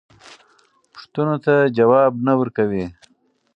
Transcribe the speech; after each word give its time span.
پوښتنو 0.93 1.35
ته 1.45 1.53
ځواب 1.77 2.13
نه 2.25 2.33
ورکوي. 2.39 2.85